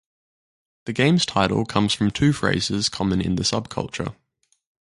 The 0.85 0.93
game's 0.93 1.27
title 1.27 1.63
comes 1.63 1.93
from 1.93 2.09
two 2.09 2.33
phrases 2.33 2.89
common 2.89 3.21
in 3.21 3.35
the 3.35 3.43
subculture. 3.43 4.15